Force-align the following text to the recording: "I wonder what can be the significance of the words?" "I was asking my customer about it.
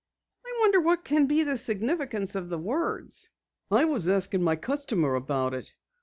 "I 0.43 0.55
wonder 0.61 0.79
what 0.79 1.05
can 1.05 1.27
be 1.27 1.43
the 1.43 1.59
significance 1.59 2.33
of 2.33 2.49
the 2.49 2.57
words?" 2.57 3.29
"I 3.69 3.85
was 3.85 4.09
asking 4.09 4.41
my 4.41 4.55
customer 4.55 5.13
about 5.13 5.53
it. 5.53 5.73